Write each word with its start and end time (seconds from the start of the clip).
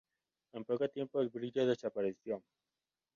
En 0.53 0.65
poco 0.65 0.89
tiempo 0.89 1.21
el 1.21 1.29
brillo 1.29 1.63
desapareció. 1.67 2.41